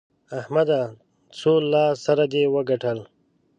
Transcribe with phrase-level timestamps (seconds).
[0.39, 0.81] احمده!
[1.37, 2.99] څو لاس سره دې وګټل؟